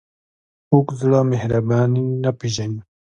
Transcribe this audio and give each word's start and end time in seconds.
کوږ 0.69 0.87
زړه 0.99 1.19
مهرباني 1.31 2.03
نه 2.23 2.31
پېژني 2.39 2.81